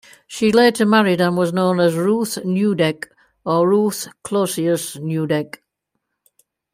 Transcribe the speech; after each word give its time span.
She 0.25 0.51
later 0.51 0.83
married 0.87 1.21
and 1.21 1.37
was 1.37 1.53
known 1.53 1.79
as 1.79 1.93
Ruth 1.93 2.39
Neudeck 2.43 3.11
or 3.45 3.69
Ruth 3.69 4.07
Closius-Neudeck. 4.23 5.57